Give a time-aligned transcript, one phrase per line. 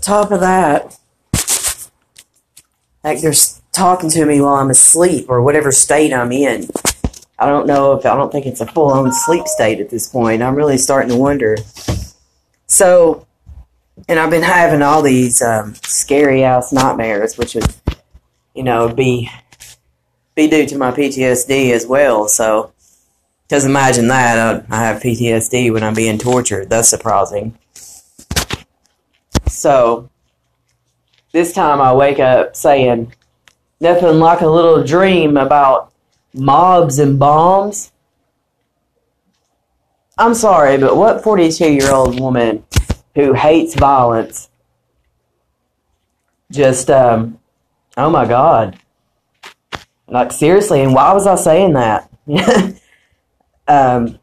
[0.00, 0.98] top of that,
[3.04, 3.34] like they're
[3.72, 6.68] talking to me while I'm asleep or whatever state I'm in.
[7.38, 10.08] I don't know if I don't think it's a full on sleep state at this
[10.08, 10.42] point.
[10.42, 11.56] I'm really starting to wonder.
[12.66, 13.26] So,
[14.08, 17.74] and I've been having all these um, scary ass nightmares, which would,
[18.54, 19.30] you know, be
[20.34, 22.28] be due to my PTSD as well.
[22.28, 22.72] So,
[23.48, 26.68] just imagine that I, I have PTSD when I'm being tortured.
[26.68, 27.58] That's surprising.
[29.60, 30.08] So,
[31.32, 33.12] this time I wake up saying
[33.78, 35.92] nothing like a little dream about
[36.32, 37.92] mobs and bombs.
[40.16, 42.64] I'm sorry, but what 42 year old woman
[43.14, 44.48] who hates violence
[46.50, 47.38] just, um,
[47.98, 48.78] oh my god.
[50.08, 52.10] Like, seriously, and why was I saying that?
[53.68, 54.18] um,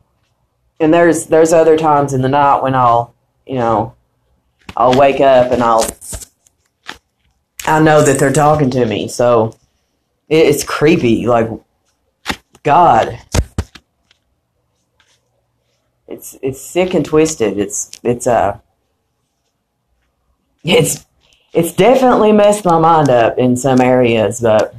[0.79, 3.13] and there's there's other times in the night when I'll,
[3.45, 3.96] you know,
[4.75, 5.85] I'll wake up and I'll
[7.67, 9.57] I know that they're talking to me, so
[10.29, 11.27] it, it's creepy.
[11.27, 11.49] Like,
[12.63, 13.19] God,
[16.07, 17.59] it's it's sick and twisted.
[17.59, 18.59] It's it's uh,
[20.63, 21.05] it's
[21.53, 24.73] it's definitely messed my mind up in some areas, but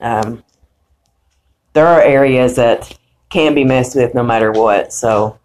[0.00, 0.44] um,
[1.72, 2.98] there are areas that
[3.30, 4.92] can be messed with no matter what.
[4.92, 5.38] So,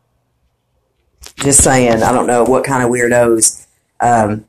[1.39, 3.65] just saying, I don't know what kind of weirdos
[3.99, 4.45] um,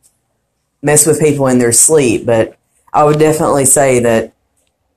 [0.83, 2.56] mess with people in their sleep, but
[2.92, 4.33] I would definitely say that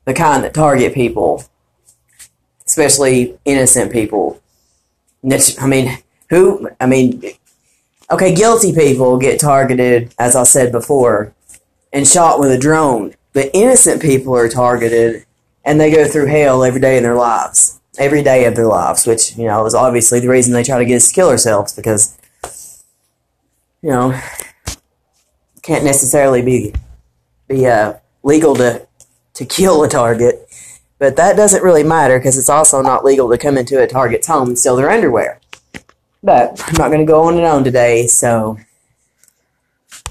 [0.05, 1.43] the kind that target people,
[2.65, 4.41] especially innocent people,
[5.59, 5.97] I mean,
[6.29, 7.23] who, I mean,
[8.11, 11.33] okay, guilty people get targeted, as I said before,
[11.91, 15.25] and shot with a drone, but innocent people are targeted
[15.63, 17.79] and they go through hell every day in their lives.
[17.97, 20.85] Every day of their lives, which, you know, is obviously the reason they try to
[20.85, 22.17] get us to kill ourselves because,
[23.81, 24.19] you know,
[25.61, 26.73] can't necessarily be
[27.47, 28.87] be uh, legal to
[29.33, 30.47] to kill a target,
[30.99, 34.27] but that doesn't really matter because it's also not legal to come into a target's
[34.27, 35.39] home and steal their underwear.
[36.21, 38.57] But I'm not going to go on and on today, so